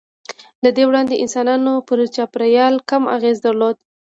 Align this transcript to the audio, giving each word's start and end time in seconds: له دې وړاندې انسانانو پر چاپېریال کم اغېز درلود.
له 0.63 0.69
دې 0.75 0.83
وړاندې 0.89 1.21
انسانانو 1.23 1.73
پر 1.87 1.97
چاپېریال 2.15 2.75
کم 2.89 3.03
اغېز 3.15 3.37
درلود. 3.45 3.77